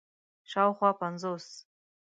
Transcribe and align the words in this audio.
شاوخوا 0.51 0.89
پنځوس 0.99 1.47